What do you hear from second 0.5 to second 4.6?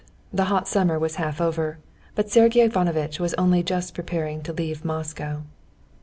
summer was half over, but Sergey Ivanovitch was only just preparing to